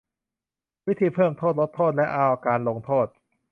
[0.87, 3.07] วิธีเพิ่มโทษ ลดโทษ และการรอการลงโทษ